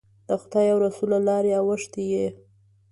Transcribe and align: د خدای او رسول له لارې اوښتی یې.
د 0.27 0.29
خدای 0.41 0.67
او 0.71 0.77
رسول 0.85 1.09
له 1.13 1.19
لارې 1.27 1.51
اوښتی 1.59 2.03
یې. 2.13 2.27